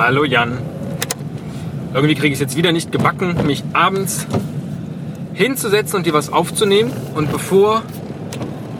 Hallo 0.00 0.22
Jan. 0.22 0.56
Irgendwie 1.92 2.14
kriege 2.14 2.28
ich 2.28 2.34
es 2.34 2.38
jetzt 2.38 2.56
wieder 2.56 2.70
nicht 2.70 2.92
gebacken, 2.92 3.36
mich 3.44 3.64
abends 3.72 4.28
hinzusetzen 5.34 5.96
und 5.96 6.06
dir 6.06 6.12
was 6.12 6.32
aufzunehmen. 6.32 6.92
Und 7.16 7.32
bevor 7.32 7.82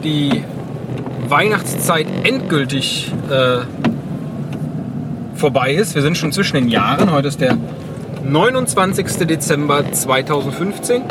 die 0.04 0.45
Weihnachtszeit 1.29 2.07
endgültig 2.23 3.12
äh, 3.29 3.62
vorbei 5.34 5.75
ist, 5.75 5.96
wir 5.96 6.02
sind 6.02 6.16
schon 6.16 6.30
zwischen 6.30 6.54
den 6.54 6.68
Jahren, 6.68 7.11
heute 7.11 7.27
ist 7.27 7.41
der 7.41 7.59
29. 8.23 9.27
Dezember 9.27 9.91
2015, 9.91 11.03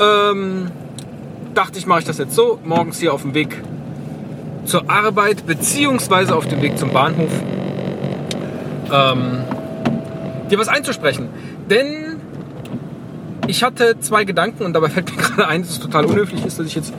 ähm, 0.00 0.70
dachte 1.52 1.80
ich, 1.80 1.86
mache 1.88 1.98
ich 1.98 2.04
das 2.04 2.18
jetzt 2.18 2.36
so, 2.36 2.60
morgens 2.64 3.00
hier 3.00 3.12
auf 3.12 3.22
dem 3.22 3.34
Weg 3.34 3.60
zur 4.66 4.88
Arbeit 4.88 5.46
beziehungsweise 5.48 6.36
auf 6.36 6.46
dem 6.46 6.62
Weg 6.62 6.78
zum 6.78 6.92
Bahnhof 6.92 7.32
ähm, 8.92 9.38
dir 10.50 10.58
was 10.58 10.68
einzusprechen. 10.68 11.28
Denn 11.68 12.16
ich 13.46 13.62
hatte 13.62 13.98
zwei 14.00 14.24
Gedanken 14.24 14.64
und 14.64 14.72
dabei 14.72 14.88
fällt 14.90 15.14
mir 15.14 15.22
gerade 15.22 15.48
ein, 15.48 15.62
dass 15.62 15.72
es 15.72 15.80
total 15.80 16.04
unhöflich 16.06 16.44
ist, 16.44 16.58
dass 16.58 16.66
ich 16.66 16.74
jetzt 16.74 16.92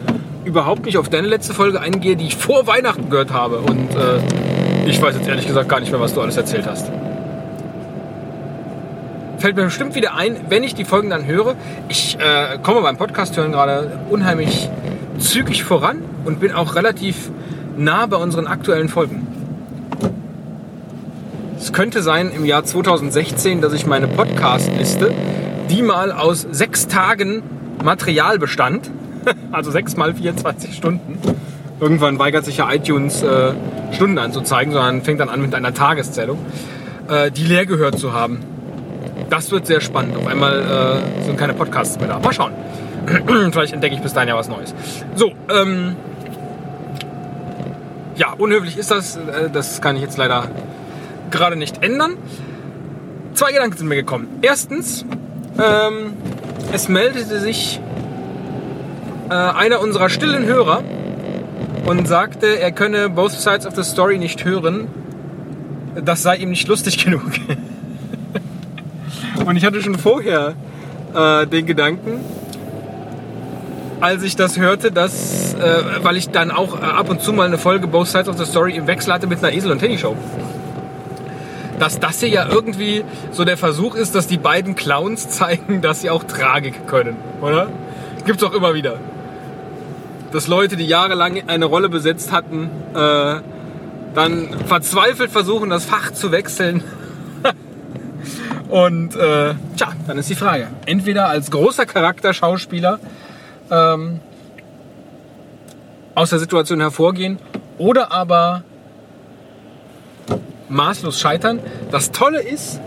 überhaupt 0.46 0.86
nicht 0.86 0.98
auf 0.98 1.10
deine 1.10 1.28
letzte 1.28 1.54
Folge 1.54 1.82
eingehe, 1.82 2.16
die 2.16 2.28
ich 2.28 2.36
vor 2.36 2.68
Weihnachten 2.68 3.10
gehört 3.10 3.32
habe. 3.32 3.58
Und 3.60 3.96
äh, 3.96 4.88
ich 4.88 5.02
weiß 5.02 5.16
jetzt 5.16 5.28
ehrlich 5.28 5.48
gesagt 5.48 5.68
gar 5.68 5.80
nicht 5.80 5.92
mehr, 5.92 6.00
was 6.00 6.14
du 6.14 6.22
alles 6.22 6.38
erzählt 6.38 6.66
hast. 6.66 6.90
Fällt 9.40 9.56
mir 9.56 9.66
bestimmt 9.66 9.94
wieder 9.94 10.16
ein, 10.16 10.38
wenn 10.50 10.64
ich 10.64 10.74
die 10.74 10.86
Folgen 10.86 11.10
dann 11.10 11.26
höre. 11.26 11.56
Ich 11.90 12.18
äh, 12.20 12.58
komme 12.64 12.82
beim 12.82 12.98
Podcast 12.98 13.38
hören 13.38 13.52
gerade 13.52 14.00
unheimlich 14.10 14.70
zügig 15.20 15.64
voran 15.64 16.02
und 16.26 16.40
bin 16.40 16.52
auch 16.54 16.76
relativ 16.76 17.30
nah 17.78 18.06
bei 18.08 18.18
unseren 18.18 18.48
aktuellen 18.48 18.90
Folgen. 18.90 19.27
Es 21.68 21.74
könnte 21.74 22.02
sein 22.02 22.32
im 22.32 22.46
Jahr 22.46 22.64
2016, 22.64 23.60
dass 23.60 23.74
ich 23.74 23.86
meine 23.86 24.08
Podcast-Liste, 24.08 25.12
die 25.70 25.82
mal 25.82 26.14
aus 26.14 26.48
sechs 26.50 26.88
Tagen 26.88 27.44
Material 27.84 28.40
bestand, 28.40 28.90
also 29.52 29.70
sechs 29.70 29.98
mal 29.98 30.14
24 30.16 30.74
Stunden, 30.74 31.20
irgendwann 31.82 32.20
weigert 32.20 32.46
sich 32.46 32.56
ja 32.56 32.72
iTunes 32.72 33.22
äh, 33.22 33.52
Stunden 33.92 34.18
anzuzeigen, 34.18 34.72
sondern 34.72 35.02
fängt 35.02 35.20
dann 35.20 35.28
an 35.28 35.42
mit 35.42 35.54
einer 35.54 35.74
Tageszählung, 35.74 36.40
äh, 37.10 37.32
die 37.32 37.44
leer 37.44 37.66
gehört 37.66 38.00
zu 38.00 38.14
haben. 38.14 38.40
Das 39.30 39.52
wird 39.52 39.68
sehr 39.68 39.82
spannend. 39.82 40.16
Auf 40.16 40.26
einmal 40.26 41.02
äh, 41.20 41.26
sind 41.26 41.38
keine 41.38 41.54
Podcasts 41.54 42.00
mehr 42.00 42.08
da. 42.08 42.20
Mal 42.20 42.32
schauen. 42.32 42.54
Vielleicht 43.52 43.74
entdecke 43.74 43.94
ich 43.94 44.02
bis 44.02 44.14
dahin 44.14 44.30
ja 44.30 44.38
was 44.38 44.48
Neues. 44.48 44.74
So, 45.16 45.34
ähm, 45.54 45.98
ja, 48.16 48.32
unhöflich 48.38 48.78
ist 48.78 48.90
das. 48.90 49.18
Äh, 49.18 49.50
das 49.52 49.82
kann 49.82 49.98
ich 49.98 50.02
jetzt 50.02 50.18
leider 50.18 50.48
gerade 51.32 51.56
nicht 51.56 51.84
ändern. 51.84 52.18
Zwei 53.34 53.52
Gedanken 53.52 53.78
sind 53.78 53.88
mir 53.88 53.96
gekommen. 53.96 54.28
Erstens, 54.42 55.06
ähm, 55.60 56.14
es 56.74 56.88
meldete 56.90 57.40
sich 57.40 57.80
äh, 59.30 59.34
einer 59.34 59.82
unserer 59.82 60.10
stillen 60.10 60.46
Hörer 60.46 60.84
und 61.86 62.08
sagte, 62.08 62.60
er 62.60 62.72
könne 62.72 63.10
Both 63.10 63.34
Sides 63.34 63.66
of 63.66 63.76
the 63.76 63.84
Story 63.84 64.18
nicht 64.18 64.44
hören. 64.44 64.88
Das 66.04 66.24
sei 66.24 66.38
ihm 66.38 66.50
nicht 66.50 66.68
lustig 66.68 66.98
genug. 67.06 67.32
und 69.46 69.56
ich 69.56 69.66
hatte 69.66 69.82
schon 69.82 69.98
vorher 69.98 70.56
äh, 71.14 71.48
den 71.48 71.66
Gedanken, 71.66 72.20
als 74.00 74.24
ich 74.24 74.36
das 74.36 74.58
hörte, 74.58 74.92
dass, 74.92 75.54
äh, 75.56 76.04
weil 76.04 76.18
ich 76.18 76.30
dann 76.30 76.52
auch 76.52 76.80
äh, 76.80 76.84
ab 76.84 77.10
und 77.10 77.22
zu 77.22 77.34
mal 77.34 77.48
eine 77.48 77.58
Folge 77.58 77.88
Both 77.88 78.08
Sides 78.08 78.30
of 78.30 78.38
the 78.38 78.46
Story 78.46 78.76
im 78.76 78.88
Wechsel 78.88 79.14
hatte 79.14 79.28
mit 79.28 79.44
einer 79.44 79.54
Esel- 79.54 79.72
und 79.72 79.80
Teddy-Show 79.80 80.16
dass 81.80 82.00
das 82.00 82.20
hier 82.20 82.30
ja 82.30 82.48
irgendwie 82.50 83.04
so 83.32 83.46
der 83.46 83.58
Versuch 83.58 83.96
ist, 83.96 84.16
dass 84.16 84.28
die 84.28 84.38
beiden 84.38 84.76
Clowns 84.76 85.30
zeigen, 85.30 85.82
dass 85.82 86.02
sie 86.02 86.10
auch 86.10 86.24
Tragik 86.24 86.88
können, 86.88 87.18
oder? 87.42 87.70
Gibt's 88.26 88.44
auch 88.44 88.54
immer 88.54 88.74
wieder. 88.74 89.00
Dass 90.32 90.48
Leute, 90.48 90.76
die 90.76 90.86
jahrelang 90.86 91.44
eine 91.48 91.66
Rolle 91.66 91.88
besetzt 91.88 92.32
hatten, 92.32 92.70
äh, 92.94 93.36
dann 94.14 94.50
verzweifelt 94.66 95.32
versuchen, 95.32 95.70
das 95.70 95.86
Fach 95.86 96.12
zu 96.12 96.32
wechseln. 96.32 96.84
Und 98.70 99.16
äh, 99.16 99.54
tja, 99.78 99.94
dann 100.08 100.18
ist 100.18 100.30
die 100.30 100.36
Frage. 100.36 100.68
Entweder 100.86 101.30
als 101.30 101.52
großer 101.52 101.86
Charakterschauspieler 101.86 103.00
ähm, 103.72 104.20
aus 106.16 106.32
der 106.32 106.40
Situation 106.40 106.82
hervorgehen 106.82 107.38
oder 107.78 108.12
aber 108.12 108.64
maßlos 110.70 111.20
scheitern. 111.20 111.60
Das 111.92 112.12
Tolle 112.12 112.42
ist, 112.42 112.80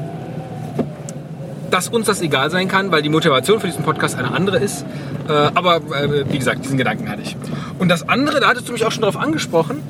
dass 1.70 1.88
uns 1.88 2.06
das 2.06 2.20
egal 2.20 2.50
sein 2.50 2.68
kann, 2.68 2.90
weil 2.90 3.02
die 3.02 3.08
Motivation 3.08 3.60
für 3.60 3.66
diesen 3.66 3.84
Podcast 3.84 4.16
eine 4.18 4.32
andere 4.32 4.58
ist. 4.58 4.84
Äh, 5.28 5.32
aber 5.32 5.76
äh, 5.76 6.24
wie 6.30 6.38
gesagt, 6.38 6.64
diesen 6.64 6.78
Gedanken 6.78 7.08
hatte 7.08 7.22
ich. 7.22 7.36
Und 7.78 7.88
das 7.88 8.08
andere, 8.08 8.40
da 8.40 8.48
hattest 8.48 8.68
du 8.68 8.72
mich 8.72 8.84
auch 8.84 8.92
schon 8.92 9.02
darauf 9.02 9.16
angesprochen, 9.16 9.82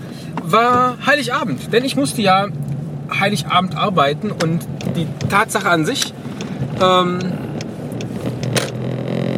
war 0.45 0.97
Heiligabend. 1.07 1.73
Denn 1.73 1.85
ich 1.85 1.97
musste 1.97 2.23
ja 2.23 2.49
Heiligabend 3.19 3.77
arbeiten 3.77 4.31
und 4.31 4.67
die 4.97 5.07
Tatsache 5.29 5.69
an 5.69 5.85
sich, 5.85 6.13
ähm, 6.81 7.19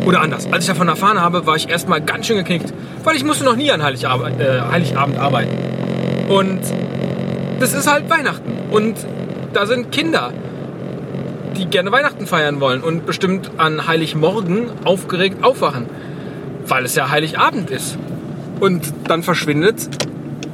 oder 0.05 0.21
anders, 0.21 0.49
als 0.51 0.65
ich 0.65 0.69
davon 0.69 0.89
erfahren 0.89 1.21
habe, 1.21 1.47
war 1.47 1.55
ich 1.57 1.69
erstmal 1.69 2.01
ganz 2.01 2.27
schön 2.27 2.37
geknickt, 2.37 2.73
weil 3.05 3.15
ich 3.17 3.25
musste 3.25 3.45
noch 3.45 3.57
nie 3.57 3.71
an 3.71 3.83
Heiligabend, 3.83 4.41
äh, 4.41 4.61
Heiligabend 4.61 5.19
arbeiten. 5.19 5.57
Und 6.29 6.61
das 7.63 7.75
ist 7.75 7.87
halt 7.87 8.11
Weihnachten. 8.11 8.59
Und 8.73 8.97
da 9.53 9.67
sind 9.67 9.93
Kinder, 9.93 10.33
die 11.57 11.67
gerne 11.67 11.93
Weihnachten 11.93 12.27
feiern 12.27 12.61
wollen 12.61 12.83
und 12.83 13.07
bestimmt 13.07 13.53
an 13.57 13.87
Heiligmorgen 13.87 14.69
aufgeregt 14.85 15.45
aufwachen, 15.45 15.87
weil 16.67 16.85
es 16.85 16.97
ja 16.97 17.09
Heiligabend 17.11 17.71
ist. 17.71 17.97
Und 18.59 18.93
dann 19.07 19.23
verschwindet 19.23 19.89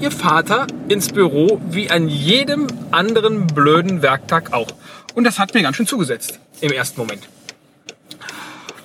ihr 0.01 0.11
Vater 0.11 0.67
ins 0.89 1.09
Büro 1.09 1.61
wie 1.71 1.91
an 1.91 2.09
jedem 2.09 2.67
anderen 2.91 3.47
blöden 3.47 4.03
Werktag 4.03 4.53
auch. 4.53 4.69
Und 5.15 5.25
das 5.25 5.39
hat 5.39 5.55
mir 5.55 5.63
ganz 5.63 5.77
schön 5.77 5.87
zugesetzt 5.87 6.39
im 6.61 6.73
ersten 6.73 7.01
Moment. 7.01 7.27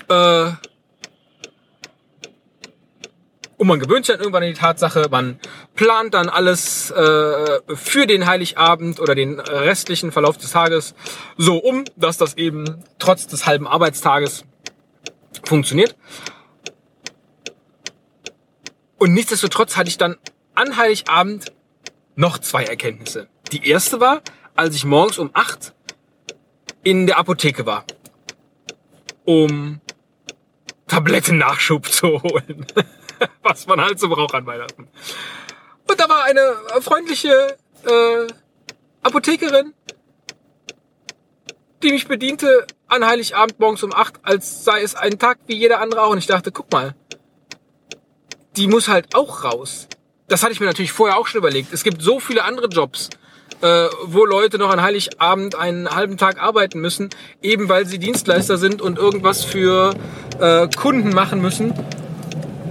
Äh, 0.09 0.51
und 3.63 3.69
man 3.69 3.79
gewöhnt 3.79 4.05
sich 4.05 4.13
dann 4.13 4.19
irgendwann 4.19 4.43
an 4.43 4.49
die 4.49 4.59
Tatsache, 4.59 5.07
man 5.09 5.39
plant 5.73 6.13
dann 6.15 6.27
alles 6.27 6.91
äh, 6.91 7.61
für 7.73 8.05
den 8.05 8.27
Heiligabend 8.27 8.99
oder 8.99 9.15
den 9.15 9.39
restlichen 9.39 10.11
Verlauf 10.11 10.37
des 10.37 10.51
Tages 10.51 10.95
so 11.37 11.59
um, 11.59 11.85
dass 11.95 12.17
das 12.17 12.33
eben 12.35 12.83
trotz 12.99 13.25
des 13.25 13.45
halben 13.45 13.65
Arbeitstages 13.65 14.43
funktioniert. 15.45 15.95
Und 18.97 19.13
nichtsdestotrotz 19.13 19.77
hatte 19.77 19.87
ich 19.87 19.97
dann 19.97 20.17
an 20.55 20.75
Heiligabend 20.75 21.53
noch 22.15 22.39
zwei 22.39 22.65
Erkenntnisse. 22.65 23.29
Die 23.53 23.65
erste 23.65 24.01
war, 24.01 24.23
als 24.55 24.75
ich 24.75 24.83
morgens 24.83 25.17
um 25.17 25.29
acht 25.31 25.73
in 26.83 27.07
der 27.07 27.17
Apotheke 27.17 27.65
war, 27.65 27.85
um 29.23 29.79
Tablettennachschub 30.89 31.87
zu 31.89 32.21
holen. 32.21 32.65
was 33.43 33.67
man 33.67 33.81
halt 33.81 33.99
so 33.99 34.09
braucht 34.09 34.33
an 34.35 34.45
Weihnachten. 34.45 34.87
Und 35.87 35.99
da 35.99 36.09
war 36.09 36.23
eine 36.23 36.81
freundliche 36.81 37.57
äh, 37.85 38.27
Apothekerin, 39.01 39.73
die 41.83 41.91
mich 41.91 42.07
bediente 42.07 42.65
an 42.87 43.05
Heiligabend 43.05 43.59
morgens 43.59 43.83
um 43.83 43.93
acht, 43.93 44.19
als 44.23 44.63
sei 44.63 44.81
es 44.81 44.95
ein 44.95 45.19
Tag 45.19 45.39
wie 45.47 45.55
jeder 45.55 45.81
andere 45.81 46.03
auch. 46.03 46.11
Und 46.11 46.19
ich 46.19 46.27
dachte, 46.27 46.51
guck 46.51 46.71
mal, 46.71 46.95
die 48.55 48.67
muss 48.67 48.87
halt 48.87 49.15
auch 49.15 49.43
raus. 49.43 49.87
Das 50.27 50.43
hatte 50.43 50.53
ich 50.53 50.59
mir 50.59 50.67
natürlich 50.67 50.91
vorher 50.91 51.17
auch 51.17 51.27
schon 51.27 51.39
überlegt. 51.39 51.73
Es 51.73 51.83
gibt 51.83 52.01
so 52.01 52.19
viele 52.19 52.43
andere 52.43 52.67
Jobs, 52.67 53.09
äh, 53.61 53.87
wo 54.03 54.25
Leute 54.25 54.57
noch 54.57 54.69
an 54.69 54.81
Heiligabend 54.81 55.55
einen 55.55 55.89
halben 55.89 56.17
Tag 56.17 56.41
arbeiten 56.41 56.79
müssen, 56.79 57.09
eben 57.41 57.67
weil 57.67 57.85
sie 57.85 57.99
Dienstleister 57.99 58.57
sind 58.57 58.81
und 58.81 58.97
irgendwas 58.97 59.43
für 59.43 59.93
äh, 60.39 60.67
Kunden 60.69 61.13
machen 61.13 61.41
müssen. 61.41 61.73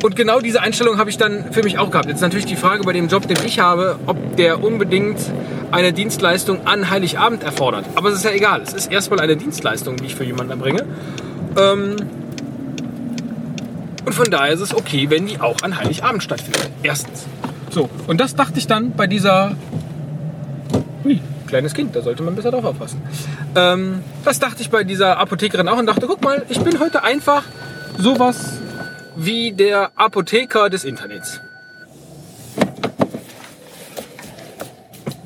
Und 0.03 0.17
genau 0.17 0.41
diese 0.41 0.61
Einstellung 0.61 0.99
habe 0.99 1.11
ich 1.11 1.17
dann 1.17 1.53
für 1.53 1.63
mich 1.63 1.79
auch 1.79 1.91
gehabt. 1.91 2.09
Jetzt 2.09 2.21
natürlich 2.21 2.47
die 2.47 2.57
Frage 2.57 2.83
bei 2.83 2.93
dem 2.93 3.07
Job, 3.07 3.29
den 3.29 3.39
ich 3.47 3.61
habe, 3.61 3.99
ob 4.07 4.37
der 4.37 4.63
unbedingt 4.63 5.19
eine 5.71 5.93
Dienstleistung 5.93 6.67
an 6.67 6.91
Heiligabend 6.91 7.45
erfordert. 7.45 7.85
Aber 7.95 8.09
es 8.09 8.17
ist 8.17 8.25
ja 8.25 8.33
egal. 8.33 8.63
Es 8.63 8.75
ist 8.75 8.91
erstmal 8.91 9.21
eine 9.21 9.37
Dienstleistung, 9.37 9.97
die 9.97 10.07
ich 10.07 10.17
für 10.17 10.25
jemanden 10.25 10.51
erbringe. 10.51 10.85
Ähm 11.57 11.97
und 14.05 14.13
von 14.13 14.29
daher 14.31 14.53
ist 14.53 14.61
es 14.61 14.75
okay, 14.75 15.09
wenn 15.09 15.27
die 15.27 15.41
auch 15.41 15.63
an 15.63 15.79
Heiligabend 15.79 16.23
stattfindet. 16.23 16.69
Erstens. 16.83 17.27
So, 17.71 17.89
und 18.09 18.21
das 18.21 18.35
dachte 18.35 18.59
ich 18.59 18.67
dann 18.67 18.93
bei 18.93 19.07
dieser. 19.07 19.57
Hui, 21.05 21.21
kleines 21.47 21.75
Kind, 21.75 21.95
da 21.95 22.03
sollte 22.03 22.25
man 22.25 22.35
besser 22.35 22.51
drauf 22.51 22.65
aufpassen. 22.65 23.01
Ähm, 23.55 24.01
das 24.25 24.41
dachte 24.41 24.63
ich 24.63 24.71
bei 24.71 24.83
dieser 24.83 25.19
Apothekerin 25.19 25.69
auch 25.69 25.79
und 25.79 25.87
dachte, 25.87 26.07
guck 26.09 26.23
mal, 26.23 26.45
ich 26.49 26.61
bin 26.61 26.81
heute 26.81 27.05
einfach 27.05 27.45
sowas 27.99 28.62
wie 29.17 29.53
der 29.53 29.93
Apotheker 29.97 30.71
des 30.71 30.85
Internets. 30.85 31.41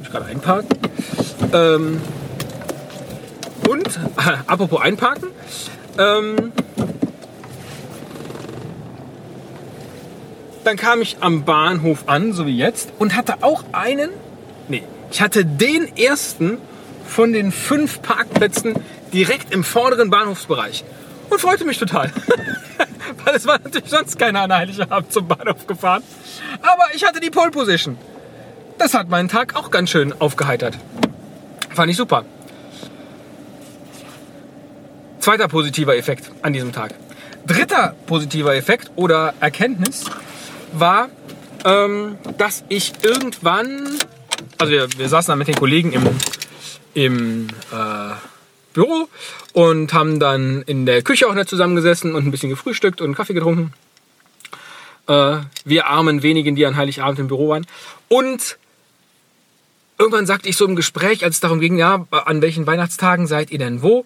Ich 0.03 0.11
gerade 0.11 0.27
einparken. 0.27 0.69
Ähm, 1.53 2.01
Und, 3.69 3.87
äh, 3.89 4.01
apropos 4.47 4.81
einparken, 4.81 5.29
ähm, 5.99 6.53
dann 10.65 10.77
kam 10.77 11.01
ich 11.01 11.19
am 11.21 11.45
Bahnhof 11.45 12.05
an, 12.07 12.33
so 12.33 12.47
wie 12.47 12.57
jetzt, 12.57 12.93
und 12.99 13.15
hatte 13.17 13.43
auch 13.43 13.65
einen, 13.73 14.11
nee, 14.69 14.83
ich 15.11 15.21
hatte 15.21 15.45
den 15.45 15.97
ersten 15.97 16.59
von 17.07 17.33
den 17.33 17.53
fünf 17.53 18.03
Parkplätzen 18.03 18.75
direkt 19.13 19.53
im 19.53 19.63
vorderen 19.65 20.11
Bahnhofsbereich 20.11 20.85
und 21.31 21.41
freute 21.41 21.65
mich 21.65 21.79
total. 21.79 22.13
Weil 23.25 23.35
es 23.35 23.47
war 23.47 23.59
natürlich 23.63 23.89
sonst 23.91 24.19
keiner 24.19 24.43
an 24.43 24.53
Heiligabend 24.53 25.13
zum 25.13 25.29
Bahnhof 25.29 25.67
gefahren. 25.67 26.03
Aber 26.63 26.95
ich 26.95 27.05
hatte 27.05 27.21
die 27.21 27.31
Pole 27.31 27.51
Position. 27.51 27.99
Das 28.79 28.95
hat 28.95 29.09
meinen 29.09 29.29
Tag 29.29 29.57
auch 29.57 29.71
ganz 29.71 29.91
schön 29.91 30.13
aufgeheitert. 30.21 30.77
Fand 31.71 31.91
ich 31.91 31.97
super. 31.97 32.25
Zweiter 35.19 35.49
positiver 35.49 35.97
Effekt 35.97 36.31
an 36.43 36.53
diesem 36.53 36.73
Tag. 36.73 36.95
Dritter 37.47 37.95
positiver 38.07 38.55
Effekt 38.55 38.91
oder 38.97 39.35
Erkenntnis 39.41 40.05
war, 40.73 41.09
ähm, 41.65 42.19
dass 42.39 42.65
ich 42.69 42.93
irgendwann, 43.03 43.89
also 44.59 44.73
wir, 44.73 44.89
wir 44.99 45.09
saßen 45.09 45.33
dann 45.33 45.39
mit 45.39 45.49
den 45.49 45.57
Kollegen 45.57 45.93
im, 45.93 46.05
im 46.95 47.49
äh, 47.73 48.15
Büro 48.77 49.09
und 49.53 49.93
haben 49.93 50.21
dann 50.21 50.63
in 50.63 50.87
der 50.87 51.03
Küche 51.03 51.29
auch 51.29 51.35
nicht 51.35 51.49
zusammengesessen 51.49 52.15
und 52.15 52.27
ein 52.27 52.31
bisschen 52.31 52.51
gefrühstückt 52.51 53.01
und 53.01 53.15
Kaffee 53.15 53.35
getrunken. 53.35 53.73
Äh, 55.09 55.39
wir 55.65 55.87
armen 55.87 56.23
wenigen, 56.23 56.55
die 56.55 56.67
an 56.67 56.77
Heiligabend 56.77 57.19
im 57.19 57.29
Büro 57.29 57.49
waren. 57.49 57.67
Und 58.09 58.59
irgendwann 59.99 60.27
sagte 60.27 60.49
ich 60.49 60.57
so 60.57 60.67
im 60.67 60.77
Gespräch, 60.77 61.25
als 61.25 61.37
es 61.37 61.41
darum 61.41 61.61
ging, 61.61 61.79
ja, 61.79 62.07
an 62.11 62.43
welchen 62.43 62.67
Weihnachtstagen 62.67 63.27
seid 63.27 63.51
ihr 63.51 63.59
denn 63.59 63.83
wo? 63.83 64.05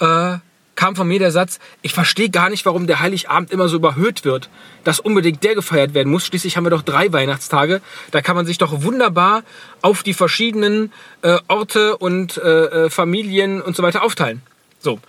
Äh, 0.00 0.38
kam 0.78 0.94
von 0.94 1.08
mir 1.08 1.18
der 1.18 1.32
Satz, 1.32 1.58
ich 1.82 1.92
verstehe 1.92 2.30
gar 2.30 2.48
nicht, 2.50 2.64
warum 2.64 2.86
der 2.86 3.00
Heiligabend 3.00 3.50
immer 3.50 3.68
so 3.68 3.74
überhöht 3.74 4.24
wird, 4.24 4.48
dass 4.84 5.00
unbedingt 5.00 5.42
der 5.42 5.56
gefeiert 5.56 5.92
werden 5.92 6.08
muss. 6.08 6.24
Schließlich 6.24 6.56
haben 6.56 6.64
wir 6.64 6.70
doch 6.70 6.82
drei 6.82 7.12
Weihnachtstage. 7.12 7.82
Da 8.12 8.22
kann 8.22 8.36
man 8.36 8.46
sich 8.46 8.58
doch 8.58 8.84
wunderbar 8.84 9.42
auf 9.82 10.04
die 10.04 10.14
verschiedenen 10.14 10.92
äh, 11.22 11.36
Orte 11.48 11.96
und 11.96 12.36
äh, 12.36 12.84
äh 12.84 12.90
Familien 12.90 13.60
und 13.60 13.74
so 13.74 13.82
weiter 13.82 14.04
aufteilen. 14.04 14.40
So, 14.78 15.00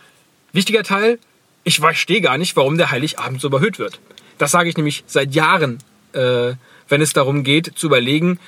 wichtiger 0.53 0.81
Teil, 0.81 1.19
ich 1.63 1.81
verstehe 1.81 2.21
gar 2.21 2.39
nicht, 2.39 2.55
warum 2.55 2.79
der 2.79 2.89
Heiligabend 2.89 3.39
so 3.39 3.49
überhöht 3.49 3.77
wird. 3.77 3.99
Das 4.39 4.49
sage 4.49 4.69
ich 4.69 4.75
nämlich 4.75 5.03
seit 5.05 5.35
Jahren, 5.35 5.77
äh, 6.13 6.53
wenn 6.87 7.01
es 7.01 7.13
darum 7.13 7.43
geht, 7.43 7.73
zu 7.75 7.85
überlegen, 7.85 8.39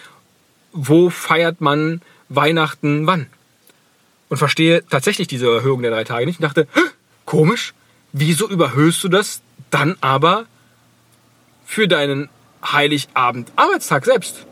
wo 0.74 1.12
feiert 1.12 1.62
man 1.62 2.02
Weihnachten 2.30 3.06
wann. 3.06 3.28
Und 4.30 4.38
verstehe 4.38 4.84
tatsächlich 4.90 5.28
diese 5.28 5.54
Erhöhung 5.54 5.84
der 5.84 5.92
drei 5.92 6.04
Tage 6.04 6.26
nicht. 6.26 6.40
Und 6.40 6.46
dachte, 6.46 6.68
Komisch. 7.32 7.74
Wieso 8.12 8.50
überhöhst 8.50 9.02
du 9.06 9.08
das 9.08 9.40
dann 9.70 9.96
aber 10.02 10.48
für 11.66 11.88
deinen 11.88 12.28
Heiligabend-Arbeitstag 12.62 14.04
selbst? 14.04 14.46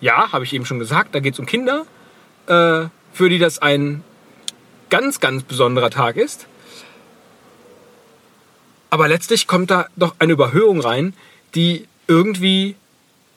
Ja, 0.00 0.32
habe 0.32 0.44
ich 0.44 0.52
eben 0.52 0.66
schon 0.66 0.80
gesagt, 0.80 1.14
da 1.14 1.20
geht 1.20 1.34
es 1.34 1.38
um 1.38 1.46
Kinder, 1.46 1.86
äh, 2.48 2.88
für 3.12 3.28
die 3.28 3.38
das 3.38 3.60
ein 3.60 4.02
ganz, 4.90 5.20
ganz 5.20 5.44
besonderer 5.44 5.90
Tag 5.90 6.16
ist. 6.16 6.48
Aber 8.90 9.06
letztlich 9.06 9.46
kommt 9.46 9.70
da 9.70 9.86
doch 9.94 10.16
eine 10.18 10.32
Überhöhung 10.32 10.80
rein, 10.80 11.14
die 11.54 11.86
irgendwie 12.08 12.74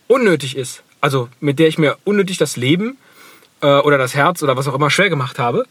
unnötig 0.08 0.58
ist. 0.58 0.82
Also 1.02 1.30
mit 1.40 1.60
der 1.60 1.68
ich 1.68 1.78
mir 1.78 2.00
unnötig 2.04 2.40
das 2.40 2.58
Leben 2.58 2.98
äh, 3.62 3.80
oder 3.80 3.98
das 3.98 4.16
Herz 4.16 4.44
oder 4.44 4.58
was 4.58 4.68
auch 4.68 4.76
immer 4.76 4.90
schwer 4.90 5.10
gemacht 5.10 5.40
habe. 5.40 5.66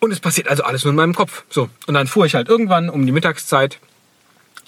Und 0.00 0.10
es 0.10 0.20
passiert 0.20 0.48
also 0.48 0.64
alles 0.64 0.84
nur 0.84 0.90
in 0.90 0.96
meinem 0.96 1.14
Kopf. 1.14 1.44
So. 1.48 1.70
Und 1.86 1.94
dann 1.94 2.06
fuhr 2.06 2.26
ich 2.26 2.34
halt 2.34 2.48
irgendwann 2.48 2.90
um 2.90 3.06
die 3.06 3.12
Mittagszeit 3.12 3.78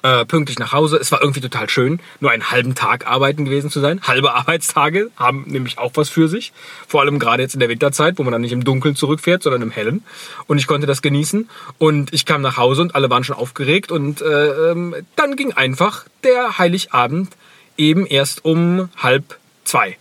äh, 0.03 0.25
pünktlich 0.25 0.59
nach 0.59 0.73
Hause. 0.73 0.97
Es 0.97 1.13
war 1.13 1.21
irgendwie 1.21 1.41
total 1.41 1.69
schön, 1.69 2.01
nur 2.21 2.31
einen 2.31 2.51
halben 2.51 2.75
Tag 2.75 3.07
arbeiten 3.07 3.45
gewesen 3.45 3.71
zu 3.71 3.81
sein. 3.81 4.01
Halbe 4.03 4.35
Arbeitstage 4.35 5.11
haben 5.17 5.45
nämlich 5.47 5.79
auch 5.79 5.93
was 5.95 6.09
für 6.09 6.29
sich. 6.29 6.53
Vor 6.87 7.01
allem 7.01 7.19
gerade 7.19 7.43
jetzt 7.43 7.55
in 7.55 7.61
der 7.61 7.69
Winterzeit, 7.69 8.19
wo 8.19 8.23
man 8.23 8.33
dann 8.33 8.41
nicht 8.41 8.53
im 8.53 8.65
Dunkeln 8.65 8.97
zurückfährt, 8.97 9.43
sondern 9.43 9.63
im 9.63 9.71
Hellen. 9.71 10.05
Und 10.47 10.59
ich 10.59 10.67
konnte 10.67 10.87
das 10.87 11.03
genießen. 11.03 11.49
Und 11.79 12.15
ich 12.15 12.25
kam 12.25 12.41
nach 12.41 12.57
Hause 12.57 12.83
und 12.83 12.95
alle 12.95 13.11
waren 13.11 13.25
schon 13.25 13.37
aufgeregt. 13.37 13.91
Und 13.91 14.23
äh, 14.23 14.71
ähm, 14.71 14.95
dann 15.17 15.37
ging 15.37 15.53
einfach 15.53 16.05
der 16.25 16.59
Heiligabend 16.59 17.37
eben 17.77 18.07
erst 18.07 18.45
um 18.45 18.89
halb 18.97 19.39
zwei 19.65 19.97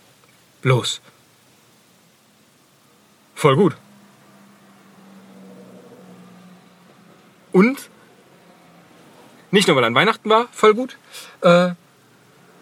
los. 0.62 1.00
Voll 3.34 3.56
gut. 3.56 3.76
Und 7.52 7.88
nicht 9.50 9.68
nur, 9.68 9.76
weil 9.76 9.84
an 9.84 9.94
Weihnachten 9.94 10.28
war, 10.28 10.48
voll 10.52 10.74
gut, 10.74 10.98
äh, 11.40 11.70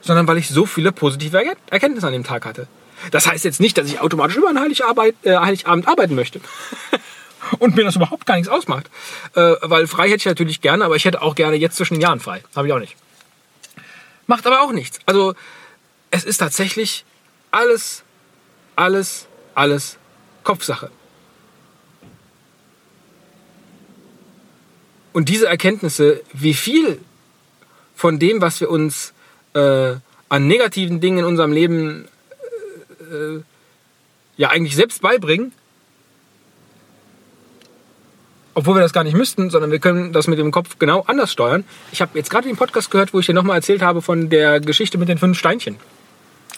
sondern 0.00 0.26
weil 0.26 0.38
ich 0.38 0.49
so 0.49 0.66
viele 0.66 0.93
positive 0.93 1.43
Erkenntnisse 1.70 2.06
an 2.06 2.12
dem 2.12 2.25
Tag 2.25 2.44
hatte. 2.44 2.69
Das 3.11 3.26
heißt 3.26 3.44
jetzt 3.44 3.61
nicht, 3.61 3.76
dass 3.76 3.87
ich 3.87 4.00
automatisch 4.00 4.37
über 4.37 4.49
einen 4.49 4.61
Heiligabend, 4.61 5.14
äh, 5.25 5.37
Heiligabend 5.37 5.88
arbeiten 5.88 6.14
möchte. 6.14 6.40
Und 7.58 7.76
mir 7.76 7.84
das 7.84 7.96
überhaupt 7.96 8.26
gar 8.26 8.37
nichts 8.37 8.49
ausmacht. 8.49 8.90
Äh, 9.34 9.55
weil 9.62 9.87
frei 9.87 10.06
hätte 10.06 10.16
ich 10.16 10.25
natürlich 10.25 10.61
gerne, 10.61 10.84
aber 10.84 10.96
ich 10.96 11.05
hätte 11.05 11.22
auch 11.22 11.34
gerne 11.34 11.56
jetzt 11.56 11.76
zwischen 11.76 11.94
den 11.94 12.00
Jahren 12.00 12.20
frei. 12.20 12.43
Habe 12.55 12.69
ich 12.69 12.72
auch 12.72 12.78
nicht. 12.78 12.96
Macht 14.26 14.47
aber 14.47 14.62
auch 14.62 14.73
nichts. 14.73 14.99
Also 15.06 15.35
es 16.11 16.25
ist 16.25 16.38
tatsächlich 16.38 17.05
alles, 17.50 18.03
alles, 18.76 19.26
alles 19.55 19.99
Kopfsache. 20.43 20.91
Und 25.12 25.29
diese 25.29 25.47
Erkenntnisse, 25.47 26.23
wie 26.32 26.55
viel 26.55 27.00
von 27.94 28.19
dem, 28.19 28.41
was 28.41 28.61
wir 28.61 28.69
uns 28.71 29.12
äh, 29.55 29.94
an 30.29 30.47
negativen 30.49 31.00
Dingen 31.00 31.19
in 31.19 31.25
unserem 31.25 31.53
Leben 31.53 32.09
äh, 33.00 33.15
äh 33.15 33.43
ja 34.37 34.49
eigentlich 34.49 34.75
selbst 34.75 35.00
beibringen, 35.00 35.53
obwohl 38.54 38.76
wir 38.76 38.82
das 38.82 38.92
gar 38.92 39.04
nicht 39.04 39.16
müssten, 39.16 39.50
sondern 39.50 39.70
wir 39.70 39.78
können 39.78 40.12
das 40.12 40.26
mit 40.26 40.38
dem 40.38 40.50
Kopf 40.50 40.78
genau 40.78 41.04
anders 41.06 41.32
steuern. 41.32 41.64
Ich 41.92 42.00
habe 42.00 42.16
jetzt 42.16 42.30
gerade 42.30 42.46
den 42.46 42.56
Podcast 42.56 42.90
gehört, 42.90 43.12
wo 43.12 43.20
ich 43.20 43.26
dir 43.26 43.34
nochmal 43.34 43.56
erzählt 43.56 43.82
habe 43.82 44.02
von 44.02 44.30
der 44.30 44.60
Geschichte 44.60 44.99
mit 44.99 45.08
den 45.08 45.18
fünf 45.18 45.38
Steinchen. 45.38 45.76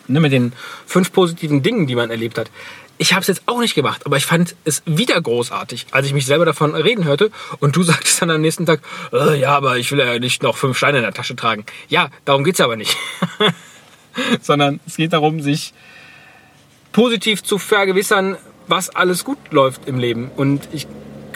Ne, 0.09 0.21
mit 0.21 0.33
den 0.33 0.53
fünf 0.87 1.13
positiven 1.13 1.63
Dingen, 1.63 1.87
die 1.87 1.97
man 1.97 2.11
erlebt 2.11 2.39
hat. 2.39 2.49
Ich 2.99 3.13
habe 3.13 3.23
es 3.23 3.27
jetzt 3.27 3.43
auch 3.47 3.59
nicht 3.59 3.75
gemacht, 3.75 4.07
aber 4.07 4.17
ich 4.17 4.25
fand 4.25 4.55
es 4.65 4.83
wieder 4.87 5.21
großartig, 5.21 5.87
als 5.91 6.07
ich 6.07 6.15
mich 6.15 6.25
selber 6.25 6.45
davon 6.45 6.75
reden 6.75 7.05
hörte 7.05 7.31
und 7.59 7.77
du 7.77 7.83
sagtest 7.83 8.23
dann 8.23 8.31
am 8.31 8.41
nächsten 8.41 8.67
Tag, 8.67 8.81
äh, 9.13 9.39
ja, 9.39 9.57
aber 9.57 9.79
ich 9.79 9.91
will 9.91 9.99
ja 9.99 10.19
nicht 10.19 10.43
noch 10.43 10.57
fünf 10.57 10.79
Steine 10.79 10.99
in 10.99 11.05
der 11.05 11.13
Tasche 11.13 11.35
tragen. 11.35 11.67
Ja, 11.89 12.11
darum 12.25 12.45
geht's 12.45 12.61
aber 12.61 12.77
nicht. 12.77 12.97
Sondern 14.41 14.81
es 14.87 14.97
geht 14.97 15.13
darum, 15.13 15.43
sich 15.43 15.75
positiv 16.93 17.43
zu 17.43 17.59
vergewissern, 17.59 18.37
was 18.69 18.89
alles 18.89 19.25
gut 19.25 19.39
läuft 19.51 19.87
im 19.87 19.99
Leben. 19.99 20.31
Und 20.35 20.69
ich 20.73 20.87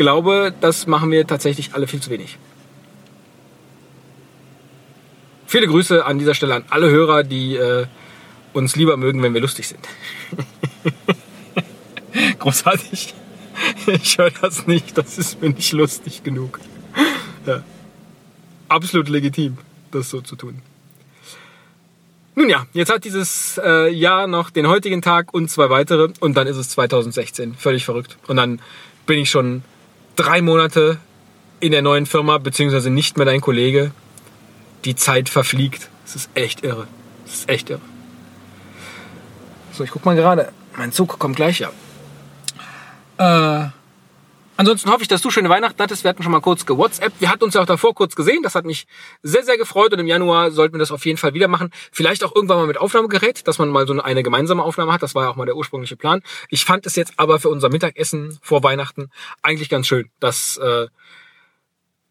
glaube, 0.00 0.54
das 0.62 0.86
machen 0.86 1.10
wir 1.10 1.26
tatsächlich 1.26 1.74
alle 1.74 1.86
viel 1.86 2.00
zu 2.00 2.08
wenig. 2.08 2.38
Viele 5.46 5.66
Grüße 5.66 6.06
an 6.06 6.18
dieser 6.18 6.32
Stelle 6.32 6.54
an 6.54 6.64
alle 6.70 6.88
Hörer, 6.88 7.22
die 7.22 7.56
äh, 7.56 7.86
uns 8.54 8.76
lieber 8.76 8.96
mögen, 8.96 9.22
wenn 9.22 9.34
wir 9.34 9.42
lustig 9.42 9.68
sind. 9.68 9.86
Großartig. 12.38 13.14
Ich 13.88 14.16
höre 14.16 14.30
das 14.30 14.66
nicht, 14.66 14.96
das 14.96 15.18
ist 15.18 15.42
mir 15.42 15.50
nicht 15.50 15.72
lustig 15.72 16.24
genug. 16.24 16.60
Ja. 17.44 17.62
Absolut 18.70 19.10
legitim, 19.10 19.58
das 19.90 20.08
so 20.08 20.22
zu 20.22 20.34
tun. 20.34 20.62
Nun 22.36 22.48
ja, 22.48 22.66
jetzt 22.72 22.90
hat 22.90 23.04
dieses 23.04 23.60
äh, 23.62 23.92
Jahr 23.92 24.26
noch 24.28 24.48
den 24.48 24.66
heutigen 24.66 25.02
Tag 25.02 25.34
und 25.34 25.50
zwei 25.50 25.68
weitere 25.68 26.08
und 26.20 26.38
dann 26.38 26.46
ist 26.46 26.56
es 26.56 26.70
2016. 26.70 27.54
Völlig 27.54 27.84
verrückt. 27.84 28.16
Und 28.28 28.36
dann 28.36 28.62
bin 29.04 29.18
ich 29.18 29.28
schon 29.28 29.62
drei 30.16 30.42
Monate 30.42 30.98
in 31.60 31.72
der 31.72 31.82
neuen 31.82 32.06
Firma, 32.06 32.38
beziehungsweise 32.38 32.90
nicht 32.90 33.16
mehr 33.16 33.26
dein 33.26 33.40
Kollege. 33.40 33.92
Die 34.84 34.96
Zeit 34.96 35.28
verfliegt. 35.28 35.90
Es 36.06 36.16
ist 36.16 36.30
echt 36.34 36.64
irre. 36.64 36.86
Es 37.26 37.34
ist 37.34 37.48
echt 37.48 37.70
irre. 37.70 37.80
So, 39.72 39.84
ich 39.84 39.90
guck 39.90 40.04
mal 40.04 40.16
gerade. 40.16 40.52
Mein 40.76 40.92
Zug 40.92 41.18
kommt 41.18 41.36
gleich, 41.36 41.60
ja. 41.60 41.70
Ansonsten 44.60 44.90
hoffe 44.90 45.00
ich, 45.00 45.08
dass 45.08 45.22
du 45.22 45.30
schöne 45.30 45.48
Weihnachten 45.48 45.82
hattest. 45.82 46.04
Wir 46.04 46.10
hatten 46.10 46.22
schon 46.22 46.32
mal 46.32 46.42
kurz 46.42 46.66
gewhatsApp. 46.66 47.14
Wir 47.18 47.30
hatten 47.30 47.44
uns 47.44 47.54
ja 47.54 47.62
auch 47.62 47.66
davor 47.66 47.94
kurz 47.94 48.14
gesehen. 48.14 48.42
Das 48.42 48.54
hat 48.54 48.66
mich 48.66 48.86
sehr, 49.22 49.42
sehr 49.42 49.56
gefreut. 49.56 49.94
Und 49.94 50.00
im 50.00 50.06
Januar 50.06 50.50
sollten 50.50 50.74
wir 50.74 50.80
das 50.80 50.90
auf 50.90 51.06
jeden 51.06 51.16
Fall 51.16 51.32
wieder 51.32 51.48
machen. 51.48 51.70
Vielleicht 51.92 52.22
auch 52.24 52.36
irgendwann 52.36 52.58
mal 52.58 52.66
mit 52.66 52.76
Aufnahmegerät, 52.76 53.48
dass 53.48 53.58
man 53.58 53.70
mal 53.70 53.86
so 53.86 53.98
eine 53.98 54.22
gemeinsame 54.22 54.62
Aufnahme 54.62 54.92
hat. 54.92 55.02
Das 55.02 55.14
war 55.14 55.24
ja 55.24 55.30
auch 55.30 55.36
mal 55.36 55.46
der 55.46 55.56
ursprüngliche 55.56 55.96
Plan. 55.96 56.20
Ich 56.50 56.66
fand 56.66 56.84
es 56.84 56.94
jetzt 56.94 57.14
aber 57.16 57.40
für 57.40 57.48
unser 57.48 57.70
Mittagessen 57.70 58.38
vor 58.42 58.62
Weihnachten 58.62 59.08
eigentlich 59.40 59.70
ganz 59.70 59.86
schön, 59.86 60.10
dass 60.20 60.58
äh, 60.58 60.88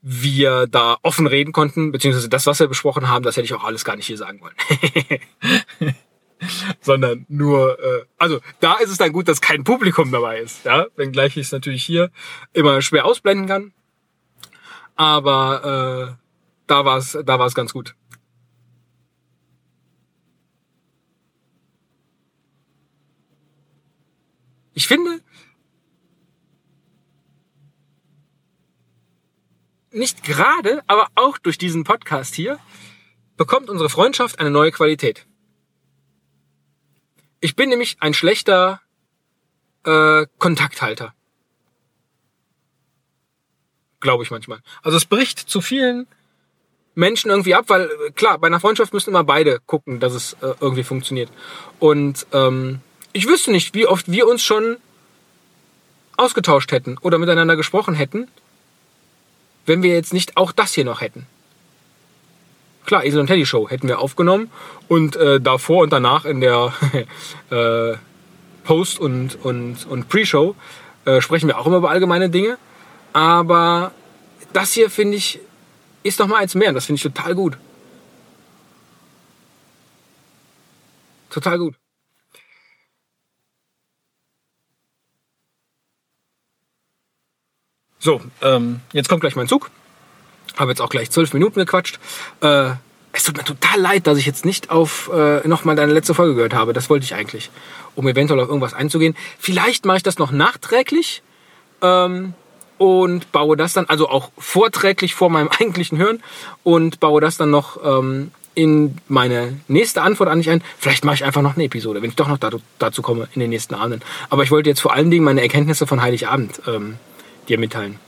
wir 0.01 0.65
da 0.65 0.97
offen 1.03 1.27
reden 1.27 1.51
konnten. 1.51 1.91
Beziehungsweise 1.91 2.29
das, 2.29 2.47
was 2.47 2.59
wir 2.59 2.67
besprochen 2.67 3.09
haben, 3.09 3.21
das 3.21 3.37
hätte 3.37 3.45
ich 3.45 3.53
auch 3.53 3.63
alles 3.63 3.85
gar 3.85 3.95
nicht 3.95 4.07
hier 4.07 4.17
sagen 4.17 4.41
wollen. 4.41 4.55
sondern 6.89 7.27
nur, 7.29 7.77
äh, 7.79 8.05
also 8.17 8.39
da 8.61 8.77
ist 8.77 8.89
es 8.89 8.97
dann 8.97 9.13
gut, 9.13 9.27
dass 9.27 9.41
kein 9.41 9.63
Publikum 9.63 10.11
dabei 10.11 10.39
ist, 10.39 10.65
ja, 10.65 10.87
wenngleich 10.95 11.37
ich 11.37 11.45
es 11.45 11.51
natürlich 11.51 11.83
hier 11.83 12.09
immer 12.51 12.81
schwer 12.81 13.05
ausblenden 13.05 13.45
kann. 13.45 13.73
Aber 14.95 16.17
äh, 16.17 16.23
da 16.65 16.85
war 16.85 16.97
es 16.97 17.15
da 17.23 17.37
war's 17.37 17.53
ganz 17.53 17.73
gut. 17.73 17.93
Ich 24.73 24.87
finde, 24.87 25.21
nicht 29.91 30.23
gerade, 30.23 30.81
aber 30.87 31.09
auch 31.13 31.37
durch 31.37 31.59
diesen 31.59 31.83
Podcast 31.83 32.33
hier 32.33 32.57
bekommt 33.37 33.69
unsere 33.69 33.91
Freundschaft 33.91 34.39
eine 34.39 34.49
neue 34.49 34.71
Qualität. 34.71 35.28
Ich 37.41 37.55
bin 37.55 37.69
nämlich 37.69 37.97
ein 37.99 38.13
schlechter 38.13 38.81
äh, 39.85 40.25
Kontakthalter. 40.37 41.13
Glaube 43.99 44.23
ich 44.23 44.31
manchmal. 44.31 44.59
Also 44.81 44.97
es 44.97 45.05
bricht 45.05 45.39
zu 45.39 45.61
vielen 45.61 46.07
Menschen 46.95 47.29
irgendwie 47.29 47.55
ab, 47.55 47.65
weil 47.67 47.89
äh, 48.07 48.11
klar, 48.11 48.37
bei 48.39 48.47
einer 48.47 48.59
Freundschaft 48.59 48.93
müssen 48.93 49.11
immer 49.11 49.23
beide 49.23 49.59
gucken, 49.65 49.99
dass 49.99 50.13
es 50.13 50.33
äh, 50.41 50.53
irgendwie 50.59 50.83
funktioniert. 50.83 51.29
Und 51.79 52.27
ähm, 52.33 52.81
ich 53.13 53.27
wüsste 53.27 53.51
nicht, 53.51 53.73
wie 53.73 53.87
oft 53.87 54.11
wir 54.11 54.27
uns 54.27 54.43
schon 54.43 54.77
ausgetauscht 56.17 56.71
hätten 56.71 56.97
oder 56.97 57.17
miteinander 57.17 57.55
gesprochen 57.55 57.95
hätten, 57.95 58.27
wenn 59.65 59.83
wir 59.83 59.93
jetzt 59.93 60.13
nicht 60.13 60.35
auch 60.35 60.51
das 60.51 60.73
hier 60.73 60.85
noch 60.85 61.01
hätten. 61.01 61.25
Klar, 62.89 63.05
Esel 63.05 63.19
und 63.19 63.27
Teddy 63.27 63.45
Show 63.45 63.69
hätten 63.69 63.87
wir 63.87 63.99
aufgenommen 63.99 64.49
und 64.87 65.15
äh, 65.15 65.39
davor 65.39 65.83
und 65.83 65.93
danach 65.93 66.25
in 66.25 66.41
der 66.41 66.73
äh, 67.51 67.97
Post- 68.63 68.99
und, 68.99 69.35
und, 69.45 69.85
und 69.85 70.09
Pre-Show 70.09 70.55
äh, 71.05 71.21
sprechen 71.21 71.47
wir 71.47 71.59
auch 71.59 71.67
immer 71.67 71.77
über 71.77 71.91
allgemeine 71.91 72.31
Dinge. 72.31 72.57
Aber 73.13 73.91
das 74.53 74.73
hier, 74.73 74.89
finde 74.89 75.17
ich, 75.17 75.39
ist 76.01 76.17
noch 76.17 76.25
mal 76.25 76.37
eins 76.37 76.55
mehr 76.55 76.69
und 76.69 76.73
das 76.73 76.87
finde 76.87 76.95
ich 76.95 77.03
total 77.03 77.35
gut. 77.35 77.59
Total 81.29 81.59
gut. 81.59 81.75
So, 87.99 88.19
ähm, 88.41 88.81
jetzt 88.93 89.09
kommt 89.09 89.21
gleich 89.21 89.35
mein 89.35 89.47
Zug. 89.47 89.69
Habe 90.57 90.71
jetzt 90.71 90.81
auch 90.81 90.89
gleich 90.89 91.11
zwölf 91.11 91.33
Minuten 91.33 91.59
gequatscht. 91.59 91.99
Äh, 92.41 92.71
es 93.11 93.23
tut 93.23 93.37
mir 93.37 93.43
total 93.43 93.79
leid, 93.79 94.07
dass 94.07 94.17
ich 94.17 94.25
jetzt 94.25 94.45
nicht 94.45 94.69
auf 94.69 95.09
äh, 95.13 95.47
nochmal 95.47 95.75
deine 95.75 95.93
letzte 95.93 96.13
Folge 96.13 96.35
gehört 96.35 96.53
habe. 96.53 96.73
Das 96.73 96.89
wollte 96.89 97.05
ich 97.05 97.15
eigentlich, 97.15 97.49
um 97.95 98.07
eventuell 98.07 98.39
auf 98.39 98.47
irgendwas 98.47 98.73
einzugehen. 98.73 99.15
Vielleicht 99.39 99.85
mache 99.85 99.97
ich 99.97 100.03
das 100.03 100.19
noch 100.19 100.31
nachträglich 100.31 101.23
ähm, 101.81 102.33
und 102.77 103.31
baue 103.31 103.57
das 103.57 103.73
dann, 103.73 103.85
also 103.85 104.09
auch 104.09 104.29
vorträglich 104.37 105.15
vor 105.15 105.29
meinem 105.29 105.49
eigentlichen 105.59 105.97
Hören 105.97 106.21
und 106.63 106.99
baue 106.99 107.21
das 107.21 107.37
dann 107.37 107.49
noch 107.49 107.83
ähm, 107.83 108.31
in 108.53 108.97
meine 109.07 109.59
nächste 109.67 110.01
Antwort 110.01 110.29
an 110.29 110.39
dich 110.39 110.49
ein. 110.49 110.61
Vielleicht 110.77 111.03
mache 111.03 111.15
ich 111.15 111.23
einfach 111.23 111.41
noch 111.41 111.55
eine 111.55 111.65
Episode, 111.65 112.01
wenn 112.01 112.09
ich 112.09 112.15
doch 112.15 112.27
noch 112.27 112.37
dazu, 112.37 112.61
dazu 112.77 113.01
komme 113.01 113.27
in 113.33 113.39
den 113.39 113.49
nächsten 113.49 113.73
Abenden. 113.73 114.01
Aber 114.29 114.43
ich 114.43 114.51
wollte 114.51 114.69
jetzt 114.69 114.81
vor 114.81 114.93
allen 114.93 115.09
Dingen 115.09 115.23
meine 115.23 115.41
Erkenntnisse 115.41 115.87
von 115.87 116.01
Heiligabend 116.01 116.61
ähm, 116.67 116.97
dir 117.47 117.57
mitteilen. 117.57 117.99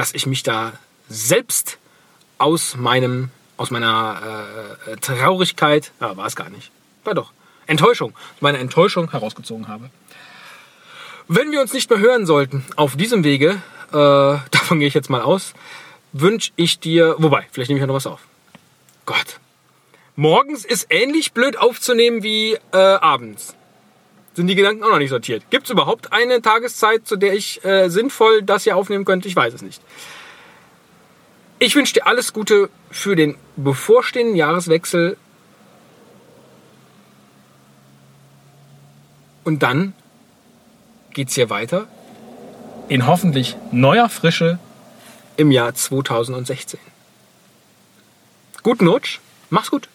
Dass 0.00 0.14
ich 0.14 0.24
mich 0.24 0.42
da 0.42 0.72
selbst 1.10 1.76
aus 2.38 2.74
meinem, 2.74 3.28
aus 3.58 3.70
meiner 3.70 4.48
äh, 4.86 4.96
Traurigkeit, 4.96 5.92
ja, 6.00 6.16
war 6.16 6.24
es 6.24 6.36
gar 6.36 6.48
nicht, 6.48 6.70
war 7.04 7.12
doch, 7.12 7.34
Enttäuschung, 7.66 8.14
meine 8.40 8.56
Enttäuschung 8.56 9.10
herausgezogen 9.10 9.68
habe. 9.68 9.90
Wenn 11.28 11.52
wir 11.52 11.60
uns 11.60 11.74
nicht 11.74 11.90
mehr 11.90 11.98
hören 11.98 12.24
sollten 12.24 12.64
auf 12.76 12.96
diesem 12.96 13.24
Wege, 13.24 13.60
äh, 13.92 13.92
davon 14.50 14.78
gehe 14.78 14.88
ich 14.88 14.94
jetzt 14.94 15.10
mal 15.10 15.20
aus, 15.20 15.52
wünsche 16.14 16.52
ich 16.56 16.80
dir, 16.80 17.16
wobei, 17.18 17.46
vielleicht 17.52 17.68
nehme 17.68 17.76
ich 17.76 17.82
ja 17.82 17.86
noch 17.86 17.96
was 17.96 18.06
auf. 18.06 18.20
Gott. 19.04 19.38
Morgens 20.16 20.64
ist 20.64 20.86
ähnlich 20.88 21.34
blöd 21.34 21.58
aufzunehmen 21.58 22.22
wie 22.22 22.54
äh, 22.72 22.78
abends 22.78 23.54
sind 24.34 24.46
die 24.46 24.54
Gedanken 24.54 24.82
auch 24.84 24.90
noch 24.90 24.98
nicht 24.98 25.10
sortiert. 25.10 25.42
Gibt 25.50 25.64
es 25.64 25.70
überhaupt 25.70 26.12
eine 26.12 26.40
Tageszeit, 26.40 27.06
zu 27.06 27.16
der 27.16 27.34
ich 27.34 27.64
äh, 27.64 27.88
sinnvoll 27.88 28.42
das 28.42 28.64
hier 28.64 28.76
aufnehmen 28.76 29.04
könnte? 29.04 29.28
Ich 29.28 29.36
weiß 29.36 29.54
es 29.54 29.62
nicht. 29.62 29.82
Ich 31.58 31.74
wünsche 31.74 31.94
dir 31.94 32.06
alles 32.06 32.32
Gute 32.32 32.70
für 32.90 33.16
den 33.16 33.36
bevorstehenden 33.56 34.36
Jahreswechsel. 34.36 35.16
Und 39.44 39.62
dann 39.62 39.94
geht's 41.12 41.34
hier 41.34 41.50
weiter 41.50 41.88
in 42.88 43.06
hoffentlich 43.06 43.56
neuer 43.72 44.08
Frische 44.08 44.58
im 45.36 45.50
Jahr 45.50 45.74
2016. 45.74 46.80
Guten 48.62 48.86
Rutsch, 48.86 49.20
mach's 49.48 49.70
gut. 49.70 49.88